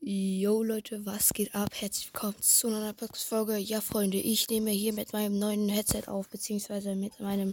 [0.00, 1.70] Yo Leute, was geht ab?
[1.72, 3.56] Herzlich willkommen zu einer Folge.
[3.56, 7.52] Ja Freunde, ich nehme hier mit meinem neuen Headset auf, beziehungsweise mit meinem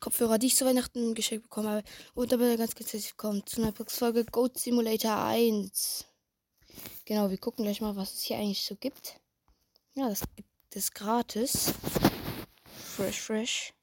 [0.00, 1.84] Kopfhörer, die ich zu Weihnachten geschenkt bekommen habe.
[2.14, 6.06] Und dabei ganz, ganz herzlich willkommen zu einer Folge Goat Simulator 1.
[7.04, 9.20] Genau, wir gucken gleich mal, was es hier eigentlich so gibt.
[9.92, 11.74] Ja, das gibt es gratis.
[12.96, 13.74] Fresh, fresh.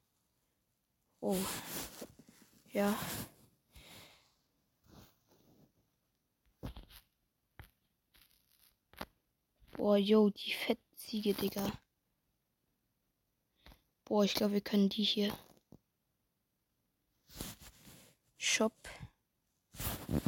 [1.20, 1.36] Oh.
[2.72, 2.98] Ja.
[9.82, 11.72] Boah, yo, die Fettziege, Digga.
[14.04, 15.36] Boah, ich glaube, wir können die hier.
[18.38, 18.72] Shop.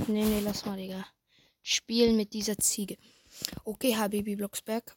[0.09, 1.07] Nee, nee, lass mal, Digga.
[1.63, 2.99] Spielen mit dieser Ziege.
[3.63, 4.93] Okay, Habibi Blocksberg.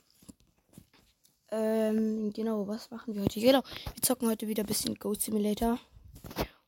[1.51, 3.39] Ähm, genau, was machen wir heute?
[3.39, 5.77] Genau, wir zocken heute wieder ein bisschen Ghost Simulator.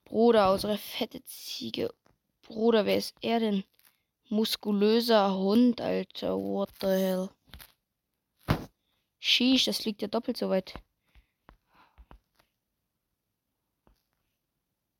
[0.06, 1.92] Bruder, unsere fette Ziege.
[2.44, 3.64] Bruder, wer ist er denn?
[4.28, 6.38] Muskulöser Hund, Alter.
[6.38, 7.30] What the hell?
[9.20, 10.74] Sheesh, das liegt ja doppelt so weit.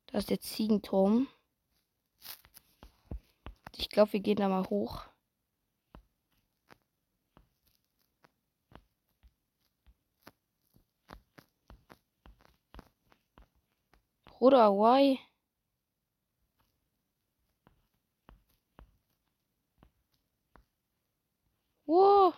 [0.08, 1.28] Da ist der Ziegenturm.
[3.78, 5.06] Ich glaube, wir gehen da mal hoch.
[14.26, 15.20] Bruder, why?
[21.86, 22.34] Wow.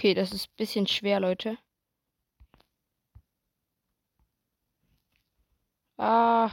[0.00, 1.58] Okay, das ist ein bisschen schwer, Leute.
[5.98, 6.50] Ah.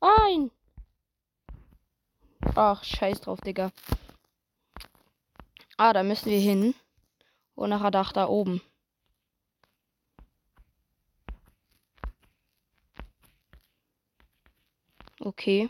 [0.00, 0.52] Ein.
[2.54, 3.72] Ach, scheiß drauf, Digga.
[5.76, 6.76] Ah, da müssen wir hin.
[7.56, 8.62] Und nachher Dach da oben.
[15.20, 15.68] Okay.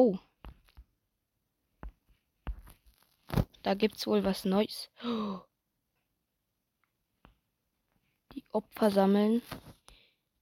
[0.00, 0.16] Oh.
[3.64, 4.90] Da gibt's wohl was Neues.
[8.32, 9.42] Die Opfer sammeln.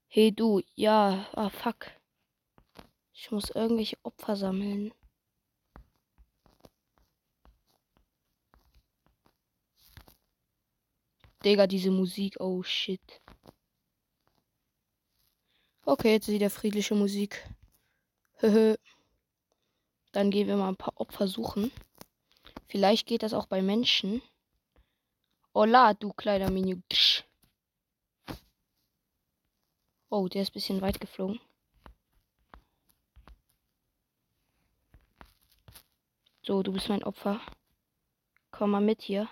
[0.09, 1.91] Hey du, ja, ah fuck.
[3.15, 4.93] Ich muss irgendwelche Opfer sammeln.
[11.43, 13.23] Digga, diese Musik, oh shit.
[15.87, 17.49] Okay, jetzt wieder friedliche Musik.
[18.34, 18.77] Höhö.
[20.16, 21.71] Dann gehen wir mal ein paar Opfer suchen.
[22.69, 24.22] Vielleicht geht das auch bei Menschen.
[25.53, 26.82] Hola, du kleiner Mini.
[30.09, 31.38] Oh, der ist ein bisschen weit geflogen.
[36.41, 37.43] So, du bist mein Opfer.
[38.53, 39.28] Komm mal mit hier.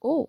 [0.00, 0.28] Oh.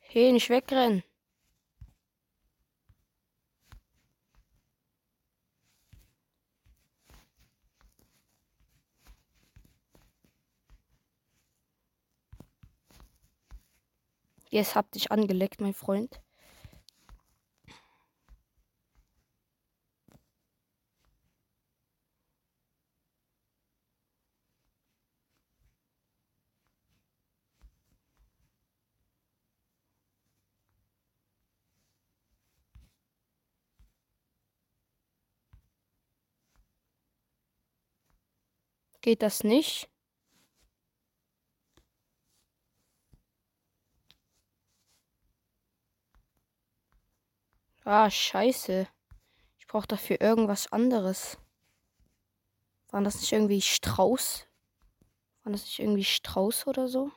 [0.00, 1.04] Hey, nicht wegrennen.
[14.60, 16.20] Jetzt hab dich angeleckt, mein Freund.
[39.00, 39.89] Geht das nicht?
[47.84, 48.86] Ah, scheiße.
[49.58, 51.38] Ich brauche dafür irgendwas anderes.
[52.90, 54.46] Waren das nicht irgendwie Strauß?
[55.44, 57.10] Waren das nicht irgendwie Strauß oder so?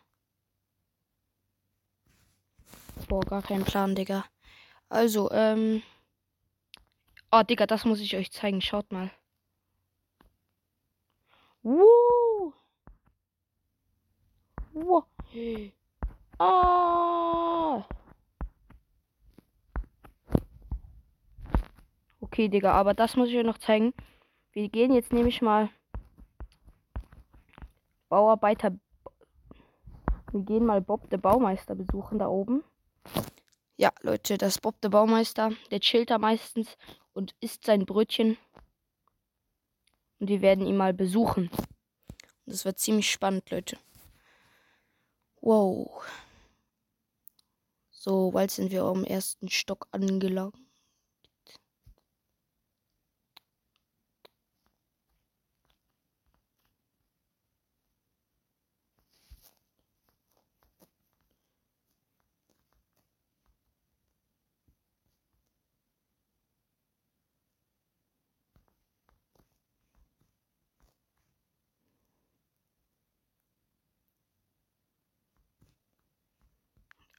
[3.07, 4.25] Boah, gar kein Plan, Digga.
[4.89, 5.83] Also, ähm.
[7.31, 8.61] Oh, Digga, das muss ich euch zeigen.
[8.61, 9.11] Schaut mal.
[11.63, 12.53] Woo!
[14.73, 15.05] Wow.
[16.39, 17.87] Ah!
[22.33, 23.93] Okay, Digga, aber das muss ich euch noch zeigen.
[24.53, 25.69] Wir gehen jetzt nämlich mal
[28.09, 28.75] Bauarbeiter.
[30.31, 32.63] Wir gehen mal Bob der Baumeister besuchen da oben.
[33.77, 35.51] Ja, Leute, das ist Bob der Baumeister.
[35.69, 36.75] Der chillt da meistens
[37.13, 38.35] und isst sein Brötchen.
[40.19, 41.51] Und wir werden ihn mal besuchen.
[42.47, 43.77] Das wird ziemlich spannend, Leute.
[45.39, 46.03] Wow.
[47.91, 50.62] So, bald sind wir am ersten Stock angelangt.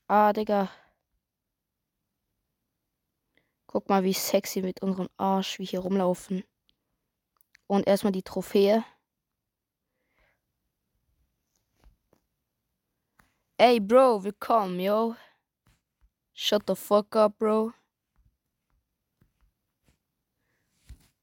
[0.07, 0.69] Ah, Digga.
[3.67, 6.43] Guck mal, wie sexy mit unserem Arsch wir hier rumlaufen.
[7.67, 8.85] Und erstmal die Trophäe.
[13.57, 15.15] Ey, Bro, willkommen, yo.
[16.33, 17.73] Shut the fuck up, Bro.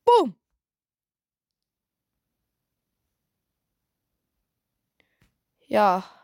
[0.04, 0.34] Boom!
[5.68, 6.21] Ja.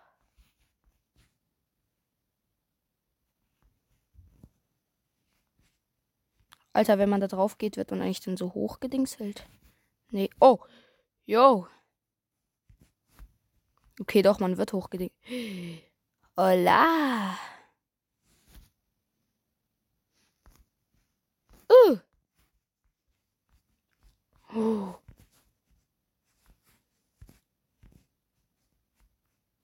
[6.72, 9.48] Alter, wenn man da drauf geht, wird man eigentlich dann so hochgedingselt.
[10.10, 10.30] Nee.
[10.40, 10.58] Oh.
[11.26, 11.66] Yo.
[14.00, 15.18] Okay, doch, man wird hochgedingselt.
[16.36, 17.36] Hola.
[21.70, 21.98] Uh.
[24.54, 24.94] Oh.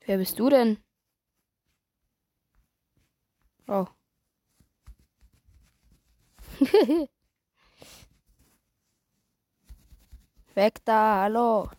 [0.07, 0.79] Wer bist du denn?
[3.69, 3.87] Oh.
[10.55, 11.71] Weg da, hallo.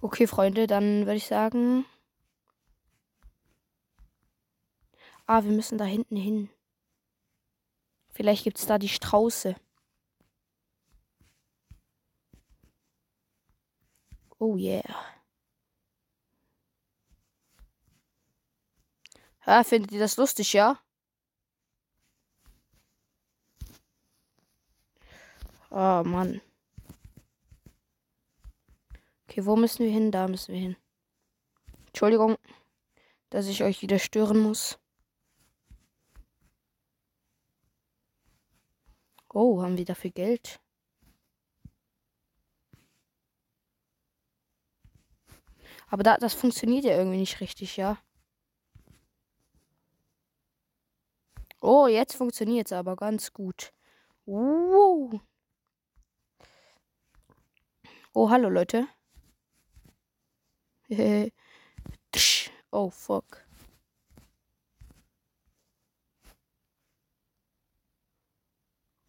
[0.00, 1.84] Okay, Freunde, dann würde ich sagen.
[5.26, 6.50] Ah, wir müssen da hinten hin.
[8.10, 9.56] Vielleicht gibt es da die Strauße.
[14.38, 15.13] Oh yeah.
[19.46, 20.78] Ja, findet ihr das lustig, ja?
[25.70, 26.40] Oh Mann.
[29.28, 30.10] Okay, wo müssen wir hin?
[30.12, 30.76] Da müssen wir hin.
[31.88, 32.36] Entschuldigung,
[33.30, 34.78] dass ich euch wieder stören muss.
[39.32, 40.60] Oh, haben wir dafür Geld?
[45.88, 47.98] Aber da, das funktioniert ja irgendwie nicht richtig, ja?
[51.66, 53.72] Oh, jetzt funktioniert es aber ganz gut.
[54.26, 55.18] Uh.
[58.12, 58.86] Oh, hallo Leute.
[62.70, 63.46] oh, fuck.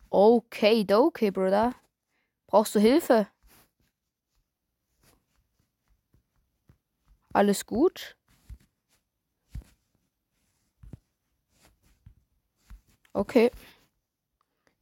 [0.09, 1.75] Okay, okay, Bruder.
[2.47, 3.27] Brauchst du Hilfe?
[7.33, 8.15] Alles gut?
[13.15, 13.49] Okay.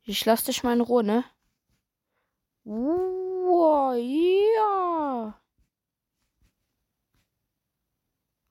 [0.06, 1.24] Ich lasse dich mal in Ruhe, ne?
[2.66, 5.40] Wow, ja.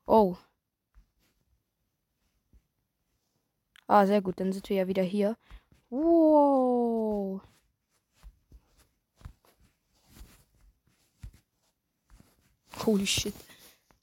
[0.07, 0.37] Oh.
[3.89, 4.39] Ah, sehr gut.
[4.39, 5.37] Dann sind wir ja wieder hier.
[5.91, 7.41] Wow.
[12.87, 13.35] Holy shit.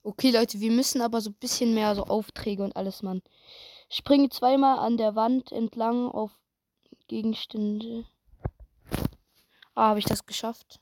[0.03, 3.21] Okay, Leute, wir müssen aber so ein bisschen mehr so Aufträge und alles, Mann.
[3.91, 6.31] Springe zweimal an der Wand entlang auf
[7.07, 8.05] Gegenstände.
[9.73, 10.79] Ah, habe ich das geschafft?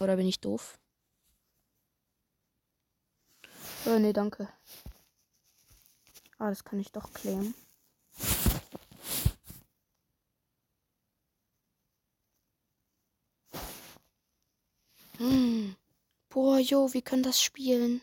[0.00, 0.80] Oder bin ich doof?
[3.86, 4.48] Oh, nee, danke.
[6.38, 7.54] Ah, das kann ich doch klären.
[15.18, 15.76] Hm.
[16.30, 18.00] Boah, jo, wir können das spielen.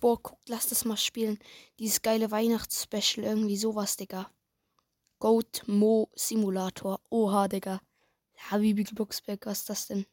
[0.00, 1.38] Boah, guckt, lass das mal spielen.
[1.78, 4.30] Dieses geile Weihnachtsspecial, irgendwie sowas, Digga.
[5.18, 7.00] Goat Mo Simulator.
[7.10, 7.80] Oha, Digga.
[8.50, 10.06] Ja, wie Blocksberg, was ist das denn?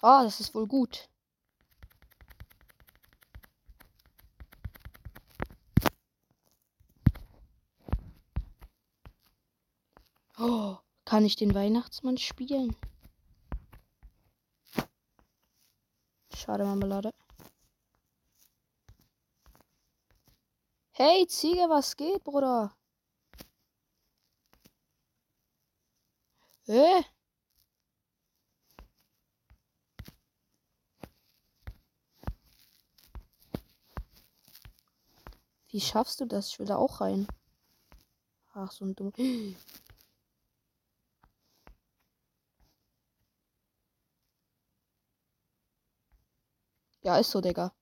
[0.00, 1.08] Ah, oh, das ist wohl gut.
[10.38, 12.76] Oh, kann ich den Weihnachtsmann spielen?
[16.34, 17.12] Schade, Marmelade.
[20.92, 22.72] Hey, Ziege, was geht, Bruder?
[26.66, 27.04] Hä?
[35.78, 36.48] Wie schaffst du das?
[36.48, 37.28] Ich will da auch rein.
[38.52, 39.12] Ach, so ein dumm.
[47.02, 47.72] Ja, ist so, Digga.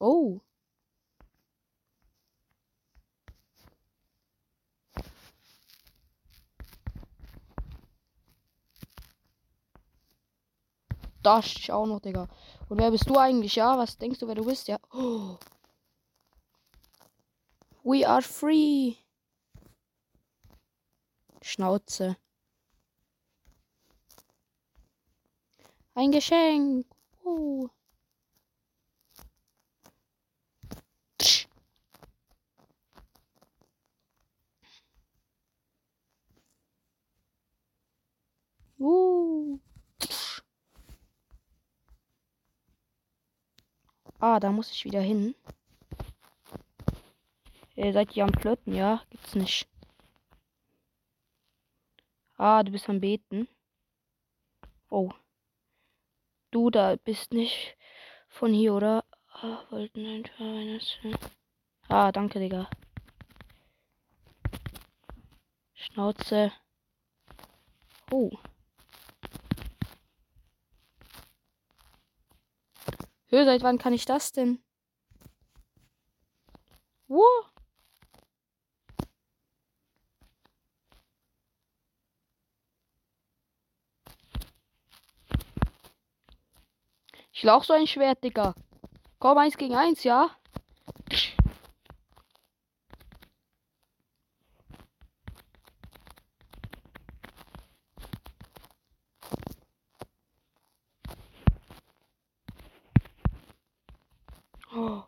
[0.00, 0.40] Oh.
[11.22, 12.28] Da ich auch noch, Digga.
[12.68, 13.56] Und wer bist du eigentlich?
[13.56, 14.68] Ja, was denkst du, wer du bist?
[14.68, 14.78] Ja.
[14.92, 15.36] Oh.
[17.84, 18.94] We are free.
[21.42, 22.16] Schnauze.
[25.94, 26.86] Ein Geschenk.
[27.24, 27.68] Uh.
[38.80, 39.58] Uh.
[44.22, 45.34] Ah, da muss ich wieder hin.
[47.74, 49.02] Ihr seid ihr am Flirten, ja?
[49.10, 49.68] Gibt's nicht.
[52.36, 53.48] Ah, du bist am Beten.
[54.88, 55.10] Oh.
[56.52, 57.76] Du da bist nicht
[58.28, 59.04] von hier, oder?
[59.26, 60.80] Ah, wollten ein
[61.88, 62.70] Ah, danke, Digga.
[65.74, 66.52] Schnauze.
[68.12, 68.30] Oh.
[73.32, 74.62] Hör, seit wann kann ich das denn?
[77.08, 77.24] Wo?
[87.32, 88.54] Ich will auch so ein Schwert, Digga.
[89.18, 90.30] Komm, eins gegen eins, ja?
[104.74, 105.02] Oh.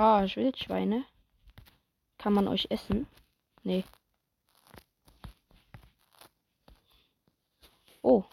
[0.00, 1.04] Ah, Wildschweine.
[2.18, 3.08] Kann man euch essen?
[3.64, 3.84] Nee.
[8.02, 8.24] Oh.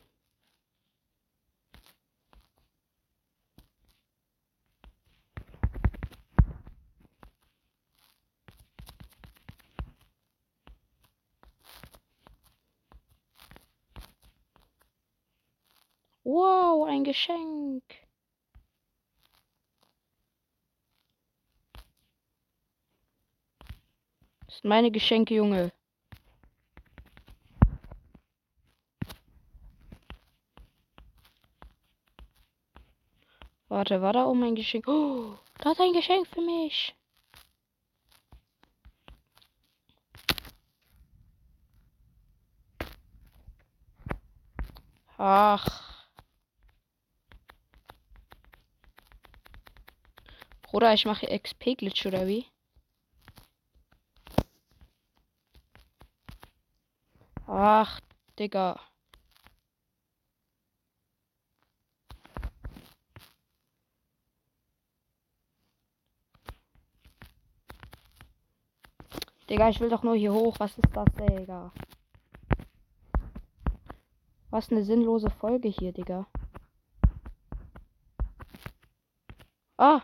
[16.24, 18.04] Wow, ein Geschenk.
[24.55, 25.74] Das sind meine Geschenke, Junge.
[33.67, 34.88] Warte, war da oben ein Geschenk?
[34.88, 36.95] Oh, da ist ein Geschenk für mich.
[45.17, 46.07] Ach.
[50.62, 52.45] Bruder, ich mache XP-Glitch oder wie?
[57.67, 58.00] Ach,
[58.38, 58.79] Digga.
[69.50, 70.60] Digga, ich will doch nur hier hoch.
[70.60, 71.72] Was ist das, Digga?
[74.51, 76.27] Was eine sinnlose Folge hier, Digga.
[79.77, 80.03] Ah!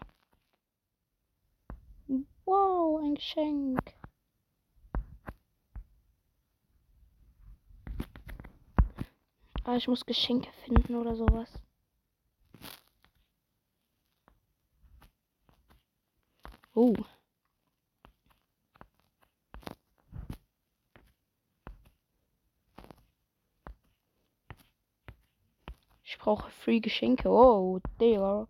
[2.46, 4.01] Wow, ein Geschenk.
[9.72, 11.50] Ah, ich muss Geschenke finden oder sowas.
[16.76, 16.94] Oh.
[26.04, 27.30] Ich brauche Free Geschenke.
[27.30, 28.50] Oh, der.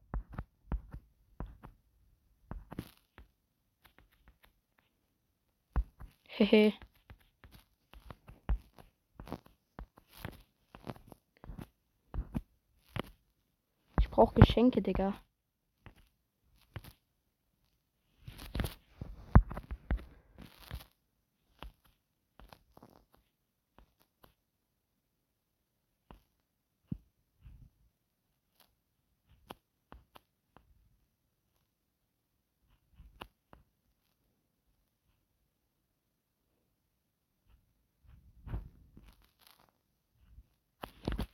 [6.30, 6.74] Hehe.
[14.32, 15.14] auch Geschenke, Digga.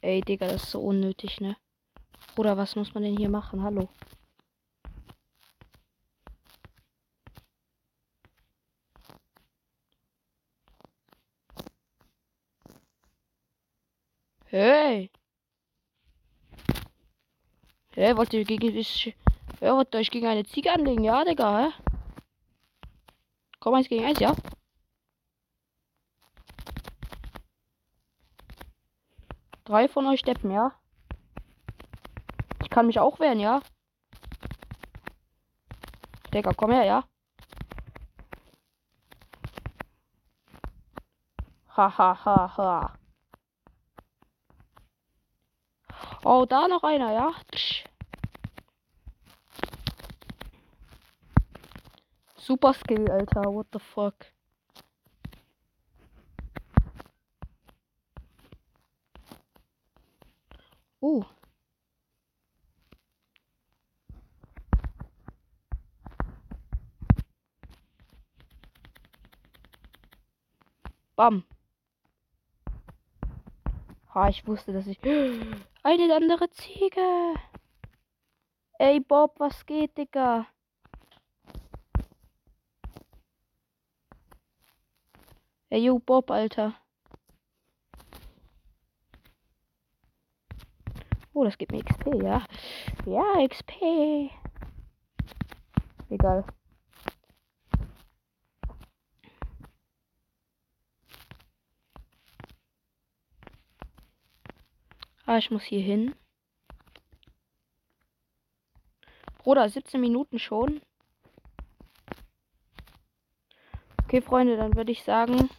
[0.02, 1.58] Ey, Digga, das ist so unnötig, ne?
[2.38, 3.64] Bruder, was muss man denn hier machen?
[3.64, 3.90] Hallo.
[14.46, 15.10] Hey.
[17.96, 18.68] Hey, wollt ihr gegen
[19.60, 21.04] ja, wollt ihr euch gegen eine Ziege anlegen?
[21.04, 21.74] Ja, Digga, hä?
[23.60, 24.36] Komm eins gegen eins, ja?
[29.66, 30.76] Drei von euch steppen, ja?
[32.78, 33.60] Kann mich auch wehren, ja?
[36.32, 37.04] Digga, komm her, ja?
[41.76, 43.00] Ha, ha, ha, ha.
[46.24, 47.32] Oh, da noch einer, ja?
[52.36, 53.52] Super Skill, Alter.
[53.52, 54.14] What the fuck?
[61.02, 61.37] Uh.
[71.18, 71.44] Bam.
[74.14, 75.00] Ha, ich wusste, dass ich.
[75.82, 77.34] Eine andere Ziege.
[78.78, 80.46] Ey, Bob, was geht, Digga?
[85.72, 86.76] Ey, yo, Bob, Alter.
[91.34, 92.46] Oh, das gibt mir XP, ja.
[93.08, 94.30] Ja, XP.
[96.12, 96.46] Egal.
[105.38, 106.16] Ich muss hier hin.
[109.40, 110.82] Bruder, 17 Minuten schon.
[114.04, 115.50] Okay, Freunde, dann würde ich sagen.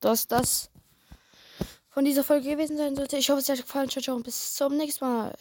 [0.00, 0.70] Dass das
[1.88, 3.16] von dieser Folge gewesen sein sollte.
[3.16, 3.88] Ich hoffe, es hat euch gefallen.
[3.90, 5.36] Ciao, ciao und bis zum nächsten Mal.